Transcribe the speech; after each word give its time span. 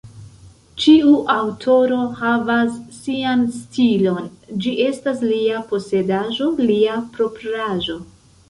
Ĉiu 0.83 1.11
aŭtoro 1.33 1.99
havas 2.21 2.79
sian 2.95 3.45
stilon, 3.59 4.31
ĝi 4.65 4.75
estas 4.89 5.23
lia 5.35 5.63
posedaĵo, 5.75 6.53
lia 6.67 7.01
propraĵo. 7.19 8.01